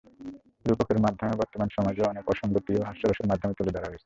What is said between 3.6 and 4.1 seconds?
ধরা হয়েছে।